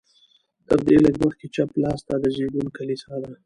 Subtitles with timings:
[0.67, 3.31] تر دې لږ مخکې چپ لاس ته د زېږون کلیسا ده.